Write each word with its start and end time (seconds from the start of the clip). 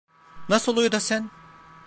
Nasıl 0.49 0.73
oluyor 0.73 0.91
da 0.91 0.99
sen… 0.99 1.29